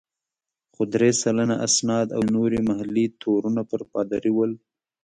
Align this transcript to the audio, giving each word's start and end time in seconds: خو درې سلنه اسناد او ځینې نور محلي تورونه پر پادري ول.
خو 0.73 0.81
درې 0.93 1.11
سلنه 1.21 1.55
اسناد 1.67 2.07
او 2.15 2.21
ځینې 2.25 2.33
نور 2.35 2.51
محلي 2.69 3.05
تورونه 3.21 3.61
پر 3.69 3.81
پادري 3.91 4.31
ول. 4.33 4.51